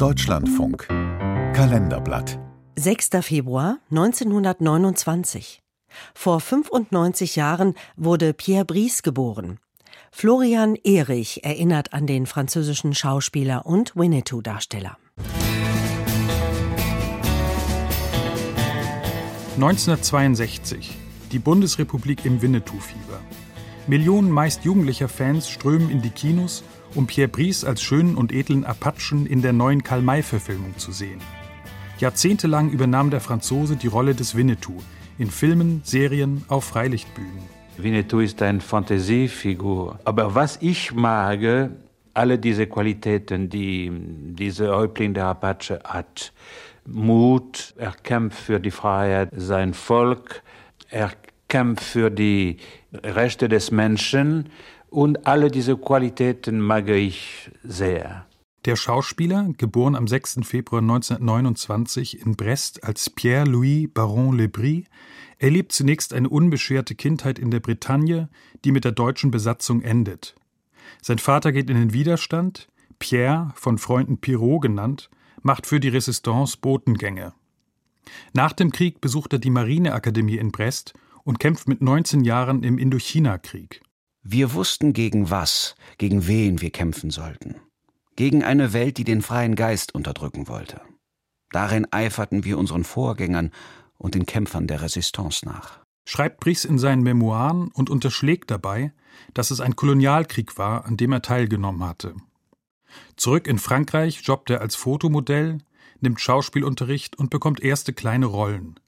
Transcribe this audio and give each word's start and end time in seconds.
Deutschlandfunk 0.00 0.86
Kalenderblatt 0.88 2.38
6. 2.76 3.10
Februar 3.20 3.80
1929. 3.90 5.60
Vor 6.14 6.40
95 6.40 7.36
Jahren 7.36 7.74
wurde 7.98 8.32
Pierre 8.32 8.64
Brice 8.64 9.02
geboren. 9.02 9.58
Florian 10.10 10.74
Erich 10.84 11.44
erinnert 11.44 11.92
an 11.92 12.06
den 12.06 12.24
französischen 12.24 12.94
Schauspieler 12.94 13.66
und 13.66 13.94
Winnetou-Darsteller. 13.94 14.96
1962. 19.56 20.96
Die 21.30 21.38
Bundesrepublik 21.38 22.24
im 22.24 22.40
Winnetou-Fieber. 22.40 23.20
Millionen 23.86 24.30
meist 24.30 24.64
jugendlicher 24.64 25.08
Fans 25.08 25.50
strömen 25.50 25.90
in 25.90 26.00
die 26.00 26.08
Kinos, 26.08 26.64
um 26.94 27.06
Pierre 27.06 27.28
Brice 27.28 27.64
als 27.64 27.82
schönen 27.82 28.14
und 28.16 28.32
edlen 28.32 28.64
Apachen 28.64 29.26
in 29.26 29.42
der 29.42 29.52
neuen 29.52 29.82
Karl-May-Verfilmung 29.82 30.76
zu 30.76 30.92
sehen. 30.92 31.20
Jahrzehntelang 31.98 32.70
übernahm 32.70 33.10
der 33.10 33.20
Franzose 33.20 33.76
die 33.76 33.86
Rolle 33.86 34.14
des 34.14 34.34
Winnetou 34.34 34.78
in 35.18 35.30
Filmen, 35.30 35.82
Serien, 35.84 36.44
auf 36.48 36.64
Freilichtbühnen. 36.64 37.42
Winnetou 37.76 38.20
ist 38.20 38.40
eine 38.42 38.60
Fantasiefigur. 38.60 39.98
Aber 40.04 40.34
was 40.34 40.58
ich 40.62 40.92
mag, 40.92 41.70
alle 42.14 42.38
diese 42.38 42.66
Qualitäten, 42.66 43.48
die 43.48 43.90
dieser 43.92 44.76
Häuptling 44.76 45.14
der 45.14 45.26
Apache 45.26 45.80
hat, 45.84 46.32
Mut, 46.86 47.74
er 47.76 47.92
kämpft 47.92 48.38
für 48.38 48.58
die 48.58 48.70
Freiheit 48.70 49.28
sein 49.36 49.74
Volk, 49.74 50.42
er 50.88 51.12
kämpft 51.50 51.84
für 51.84 52.10
die 52.10 52.56
Rechte 52.94 53.50
des 53.50 53.70
Menschen 53.70 54.48
und 54.88 55.26
alle 55.26 55.50
diese 55.50 55.76
Qualitäten 55.76 56.60
mag 56.60 56.88
ich 56.88 57.50
sehr. 57.62 58.26
Der 58.64 58.76
Schauspieler, 58.76 59.52
geboren 59.56 59.94
am 59.94 60.06
6. 60.06 60.40
Februar 60.42 60.82
1929 60.82 62.24
in 62.24 62.36
Brest 62.36 62.84
als 62.84 63.10
Pierre-Louis 63.10 63.88
Baron 63.92 64.36
Lebris, 64.36 64.84
erlebt 65.38 65.72
zunächst 65.72 66.12
eine 66.12 66.28
unbeschwerte 66.28 66.94
Kindheit 66.94 67.38
in 67.38 67.50
der 67.50 67.60
Bretagne, 67.60 68.28
die 68.64 68.72
mit 68.72 68.84
der 68.84 68.92
deutschen 68.92 69.30
Besatzung 69.30 69.80
endet. 69.80 70.34
Sein 71.00 71.18
Vater 71.18 71.52
geht 71.52 71.70
in 71.70 71.76
den 71.76 71.94
Widerstand, 71.94 72.68
Pierre, 72.98 73.50
von 73.54 73.78
Freunden 73.78 74.18
Pirot 74.18 74.62
genannt, 74.62 75.08
macht 75.42 75.66
für 75.66 75.80
die 75.80 75.88
Resistance 75.88 76.58
Botengänge. 76.60 77.32
Nach 78.34 78.52
dem 78.52 78.72
Krieg 78.72 79.00
besucht 79.00 79.32
er 79.32 79.38
die 79.38 79.50
Marineakademie 79.50 80.36
in 80.36 80.52
Brest 80.52 80.92
und 81.30 81.38
kämpft 81.38 81.68
mit 81.68 81.80
19 81.80 82.24
Jahren 82.24 82.64
im 82.64 82.76
Indochina-Krieg. 82.76 83.82
Wir 84.20 84.52
wussten 84.52 84.92
gegen 84.92 85.30
was, 85.30 85.76
gegen 85.96 86.26
wen 86.26 86.60
wir 86.60 86.70
kämpfen 86.70 87.10
sollten. 87.10 87.54
Gegen 88.16 88.42
eine 88.42 88.72
Welt, 88.72 88.98
die 88.98 89.04
den 89.04 89.22
freien 89.22 89.54
Geist 89.54 89.94
unterdrücken 89.94 90.48
wollte. 90.48 90.80
Darin 91.52 91.86
eiferten 91.92 92.42
wir 92.42 92.58
unseren 92.58 92.82
Vorgängern 92.82 93.52
und 93.96 94.16
den 94.16 94.26
Kämpfern 94.26 94.66
der 94.66 94.82
Resistance 94.82 95.46
nach. 95.46 95.78
Schreibt 96.04 96.40
Brice 96.40 96.64
in 96.64 96.80
seinen 96.80 97.04
Memoiren 97.04 97.68
und 97.74 97.90
unterschlägt 97.90 98.50
dabei, 98.50 98.92
dass 99.32 99.52
es 99.52 99.60
ein 99.60 99.76
Kolonialkrieg 99.76 100.58
war, 100.58 100.84
an 100.84 100.96
dem 100.96 101.12
er 101.12 101.22
teilgenommen 101.22 101.84
hatte. 101.84 102.16
Zurück 103.14 103.46
in 103.46 103.60
Frankreich 103.60 104.20
jobbt 104.24 104.50
er 104.50 104.62
als 104.62 104.74
Fotomodell, 104.74 105.58
nimmt 106.00 106.20
Schauspielunterricht 106.20 107.16
und 107.16 107.30
bekommt 107.30 107.62
erste 107.62 107.92
kleine 107.92 108.26
Rollen. 108.26 108.80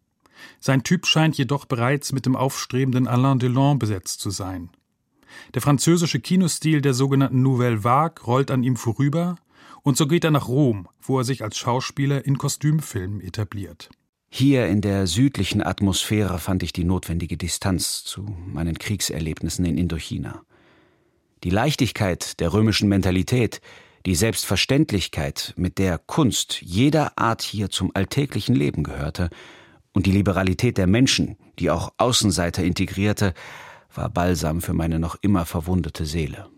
Sein 0.61 0.83
Typ 0.83 1.07
scheint 1.07 1.37
jedoch 1.37 1.65
bereits 1.65 2.13
mit 2.13 2.27
dem 2.27 2.37
aufstrebenden 2.37 3.07
Alain 3.07 3.39
Delon 3.39 3.79
besetzt 3.79 4.21
zu 4.21 4.31
sein. 4.31 4.71
Der 5.55 5.63
französische 5.63 6.21
Kinostil 6.21 6.81
der 6.81 6.95
sogenannten 6.95 7.43
Nouvelle 7.43 7.85
Vague 7.85 8.25
rollt 8.25 8.51
an 8.51 8.63
ihm 8.63 8.77
vorüber, 8.77 9.37
und 9.83 9.97
so 9.97 10.07
geht 10.07 10.25
er 10.25 10.31
nach 10.31 10.49
Rom, 10.49 10.89
wo 11.01 11.19
er 11.19 11.25
sich 11.25 11.43
als 11.43 11.59
Schauspieler 11.59 12.25
in 12.25 12.39
Kostümfilmen 12.39 13.21
etabliert. 13.21 13.91
Hier 14.31 14.67
in 14.67 14.81
der 14.81 15.07
südlichen 15.07 15.63
Atmosphäre 15.63 16.39
fand 16.39 16.63
ich 16.63 16.73
die 16.73 16.85
notwendige 16.85 17.37
Distanz 17.37 18.03
zu 18.05 18.35
meinen 18.47 18.79
Kriegserlebnissen 18.79 19.65
in 19.65 19.77
Indochina. 19.77 20.43
Die 21.45 21.51
Leichtigkeit 21.51 22.41
der 22.41 22.53
römischen 22.53 22.89
Mentalität, 22.89 23.61
die 24.07 24.15
Selbstverständlichkeit, 24.15 25.53
mit 25.57 25.79
der 25.79 25.99
Kunst 25.99 26.63
jeder 26.63 27.19
Art 27.19 27.43
hier 27.43 27.69
zum 27.69 27.91
alltäglichen 27.95 28.55
Leben 28.55 28.85
gehörte, 28.85 29.29
und 29.95 30.07
die 30.07 30.13
Liberalität 30.13 30.79
der 30.79 30.87
Menschen, 30.87 31.37
die 31.59 31.71
auch 31.71 31.93
Außenseiter 31.99 32.65
integrierte, 32.65 33.35
war 33.95 34.09
Balsam 34.09 34.61
für 34.63 34.73
meine 34.73 34.99
noch 34.99 35.17
immer 35.21 35.45
verwundete 35.45 36.07
Seele. 36.07 36.49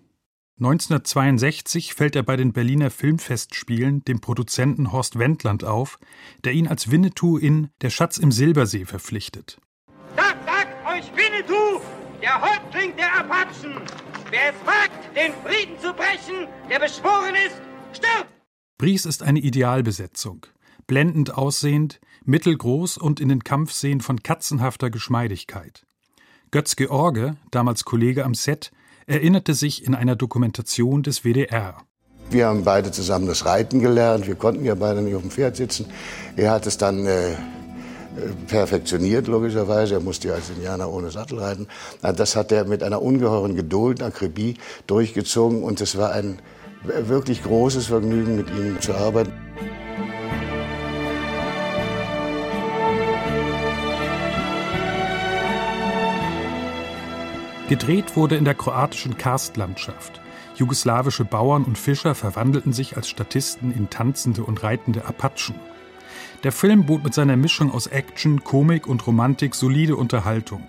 1962 0.60 1.94
fällt 1.94 2.14
er 2.14 2.22
bei 2.22 2.36
den 2.36 2.52
Berliner 2.52 2.90
Filmfestspielen 2.90 4.04
dem 4.04 4.20
Produzenten 4.20 4.92
Horst 4.92 5.18
Wendland 5.18 5.64
auf, 5.64 5.98
der 6.44 6.52
ihn 6.52 6.68
als 6.68 6.92
Winnetou 6.92 7.38
in 7.38 7.70
Der 7.80 7.90
Schatz 7.90 8.18
im 8.18 8.30
Silbersee 8.30 8.84
verpflichtet. 8.84 9.58
Sagt, 10.14 10.46
sagt 10.46 10.86
euch 10.86 11.10
Winnetou, 11.16 11.80
der 12.22 12.40
Häuptling 12.40 12.96
der 12.96 13.18
Apachen! 13.18 13.80
Wer 14.30 14.50
es 14.50 14.66
wagt, 14.66 15.16
den 15.16 15.32
Frieden 15.44 15.76
zu 15.80 15.92
brechen, 15.92 16.46
der 16.70 16.78
beschworen 16.78 17.34
ist, 17.34 17.60
stirbt! 17.92 18.30
Bries 18.78 19.06
ist 19.06 19.24
eine 19.24 19.40
Idealbesetzung. 19.40 20.46
Blendend 20.86 21.36
aussehend, 21.36 22.00
mittelgroß 22.24 22.98
und 22.98 23.20
in 23.20 23.28
den 23.28 23.44
Kampfszenen 23.44 24.00
von 24.00 24.22
katzenhafter 24.22 24.90
Geschmeidigkeit. 24.90 25.86
Götz 26.50 26.76
George, 26.76 27.36
damals 27.50 27.84
Kollege 27.84 28.24
am 28.24 28.34
Set, 28.34 28.70
erinnerte 29.06 29.54
sich 29.54 29.84
in 29.84 29.94
einer 29.94 30.16
Dokumentation 30.16 31.02
des 31.02 31.24
WDR. 31.24 31.78
Wir 32.30 32.46
haben 32.46 32.64
beide 32.64 32.90
zusammen 32.90 33.26
das 33.26 33.44
Reiten 33.44 33.80
gelernt. 33.80 34.26
Wir 34.26 34.34
konnten 34.34 34.64
ja 34.64 34.74
beide 34.74 35.02
nicht 35.02 35.14
auf 35.14 35.22
dem 35.22 35.30
Pferd 35.30 35.56
sitzen. 35.56 35.86
Er 36.36 36.50
hat 36.52 36.66
es 36.66 36.78
dann 36.78 37.04
äh, 37.06 37.32
perfektioniert, 38.46 39.26
logischerweise. 39.26 39.94
Er 39.94 40.00
musste 40.00 40.28
ja 40.28 40.34
als 40.34 40.50
Indianer 40.50 40.90
ohne 40.90 41.10
Sattel 41.10 41.38
reiten. 41.38 41.68
Das 42.00 42.36
hat 42.36 42.52
er 42.52 42.64
mit 42.64 42.82
einer 42.82 43.02
ungeheuren 43.02 43.56
Geduld, 43.56 44.02
Akribie 44.02 44.56
durchgezogen. 44.86 45.62
Und 45.62 45.80
es 45.80 45.98
war 45.98 46.12
ein 46.12 46.38
wirklich 46.84 47.42
großes 47.42 47.86
Vergnügen, 47.86 48.36
mit 48.36 48.48
ihm 48.50 48.80
zu 48.80 48.94
arbeiten. 48.94 49.32
Gedreht 57.68 58.14
wurde 58.14 58.36
in 58.36 58.44
der 58.44 58.54
kroatischen 58.54 59.16
Karstlandschaft. 59.16 60.20
Jugoslawische 60.56 61.24
Bauern 61.24 61.64
und 61.64 61.78
Fischer 61.78 62.14
verwandelten 62.14 62.74
sich 62.74 62.98
als 62.98 63.08
Statisten 63.08 63.72
in 63.72 63.88
tanzende 63.88 64.44
und 64.44 64.62
reitende 64.62 65.06
Apachen. 65.06 65.54
Der 66.42 66.52
Film 66.52 66.84
bot 66.84 67.02
mit 67.02 67.14
seiner 67.14 67.36
Mischung 67.36 67.72
aus 67.72 67.86
Action, 67.86 68.44
Komik 68.44 68.86
und 68.86 69.06
Romantik 69.06 69.54
solide 69.54 69.96
Unterhaltung. 69.96 70.68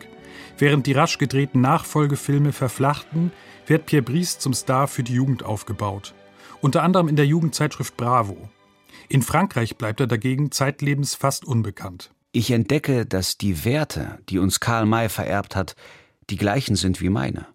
Während 0.57 0.87
die 0.87 0.93
rasch 0.93 1.17
gedrehten 1.17 1.59
Nachfolgefilme 1.59 2.53
verflachten, 2.53 3.33
wird 3.67 3.87
Pierre 3.87 4.03
Brice 4.03 4.39
zum 4.39 4.53
Star 4.53 4.87
für 4.87 5.03
die 5.03 5.15
Jugend 5.15 5.43
aufgebaut. 5.43 6.13
Unter 6.61 6.81
anderem 6.81 7.09
in 7.09 7.17
der 7.17 7.27
Jugendzeitschrift 7.27 7.97
Bravo. 7.97 8.37
In 9.09 9.21
Frankreich 9.21 9.75
bleibt 9.75 9.99
er 9.99 10.07
dagegen 10.07 10.49
zeitlebens 10.49 11.13
fast 11.13 11.43
unbekannt. 11.43 12.11
Ich 12.31 12.51
entdecke, 12.51 13.05
dass 13.05 13.37
die 13.37 13.65
Werte, 13.65 14.19
die 14.29 14.39
uns 14.39 14.61
Karl 14.61 14.85
May 14.85 15.09
vererbt 15.09 15.57
hat, 15.57 15.75
die 16.29 16.37
gleichen 16.37 16.75
sind 16.75 17.01
wie 17.01 17.09
meine. 17.09 17.47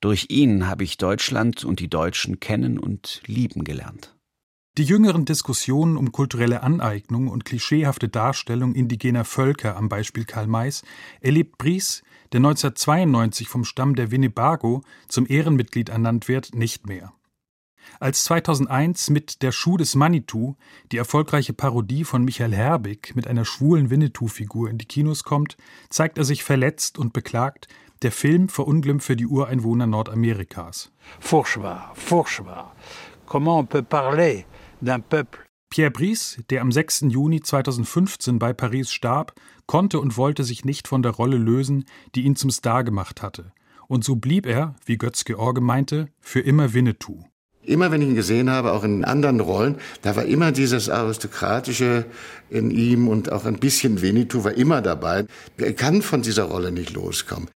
Durch 0.00 0.26
ihn 0.30 0.66
habe 0.66 0.84
ich 0.84 0.96
Deutschland 0.96 1.64
und 1.64 1.80
die 1.80 1.88
Deutschen 1.88 2.40
kennen 2.40 2.78
und 2.78 3.22
lieben 3.26 3.64
gelernt. 3.64 4.16
Die 4.78 4.84
jüngeren 4.84 5.26
Diskussionen 5.26 5.98
um 5.98 6.12
kulturelle 6.12 6.62
Aneignung 6.62 7.28
und 7.28 7.44
klischeehafte 7.44 8.08
Darstellung 8.08 8.74
indigener 8.74 9.24
Völker 9.26 9.76
am 9.76 9.90
Beispiel 9.90 10.24
Karl 10.24 10.46
Mays 10.46 10.82
erlebt 11.20 11.58
Bries, 11.58 12.02
der 12.32 12.38
1992 12.38 13.48
vom 13.48 13.64
Stamm 13.66 13.94
der 13.94 14.10
Winnebago 14.10 14.82
zum 15.08 15.26
Ehrenmitglied 15.28 15.90
ernannt 15.90 16.26
wird, 16.26 16.54
nicht 16.54 16.86
mehr. 16.86 17.12
Als 18.00 18.24
2001 18.24 19.10
mit 19.10 19.42
Der 19.42 19.52
Schuh 19.52 19.76
des 19.76 19.94
Manitou 19.94 20.56
die 20.90 20.96
erfolgreiche 20.96 21.52
Parodie 21.52 22.04
von 22.04 22.24
Michael 22.24 22.54
Herbig 22.54 23.14
mit 23.14 23.26
einer 23.26 23.44
schwulen 23.44 23.90
Winnetou-Figur 23.90 24.70
in 24.70 24.78
die 24.78 24.86
Kinos 24.86 25.22
kommt, 25.22 25.56
zeigt 25.90 26.16
er 26.16 26.24
sich 26.24 26.44
verletzt 26.44 26.98
und 26.98 27.12
beklagt, 27.12 27.68
der 28.02 28.12
Film 28.12 28.48
verunglimpfe 28.48 29.16
die 29.16 29.26
Ureinwohner 29.26 29.86
Nordamerikas. 29.86 30.92
Furchtbar, 31.20 31.92
furchtbar. 31.94 32.74
Comment 33.26 33.60
on 33.60 33.66
peut 33.66 33.88
parler 33.88 34.44
d'un 34.80 35.00
peuple 35.00 35.40
Pierre 35.72 35.90
Brice, 35.90 36.38
der 36.50 36.60
am 36.60 36.70
6. 36.70 37.06
Juni 37.08 37.40
2015 37.40 38.38
bei 38.38 38.52
Paris 38.52 38.92
starb, 38.92 39.32
konnte 39.66 40.00
und 40.00 40.18
wollte 40.18 40.44
sich 40.44 40.66
nicht 40.66 40.86
von 40.86 41.02
der 41.02 41.12
Rolle 41.12 41.38
lösen, 41.38 41.86
die 42.14 42.24
ihn 42.24 42.36
zum 42.36 42.50
Star 42.50 42.84
gemacht 42.84 43.22
hatte. 43.22 43.52
Und 43.88 44.04
so 44.04 44.16
blieb 44.16 44.44
er, 44.44 44.74
wie 44.84 44.98
Götz 44.98 45.24
George 45.24 45.62
meinte, 45.62 46.08
für 46.20 46.40
immer 46.40 46.74
Winnetou. 46.74 47.24
Immer 47.62 47.90
wenn 47.90 48.02
ich 48.02 48.08
ihn 48.08 48.14
gesehen 48.14 48.50
habe, 48.50 48.72
auch 48.72 48.84
in 48.84 49.02
anderen 49.02 49.40
Rollen, 49.40 49.76
da 50.02 50.14
war 50.14 50.26
immer 50.26 50.52
dieses 50.52 50.90
Aristokratische 50.90 52.04
in 52.50 52.70
ihm 52.70 53.08
und 53.08 53.32
auch 53.32 53.46
ein 53.46 53.58
bisschen 53.58 54.02
Winnetou 54.02 54.44
war 54.44 54.52
immer 54.52 54.82
dabei. 54.82 55.24
Er 55.56 55.72
kann 55.72 56.02
von 56.02 56.20
dieser 56.20 56.44
Rolle 56.44 56.70
nicht 56.70 56.92
loskommen. 56.92 57.48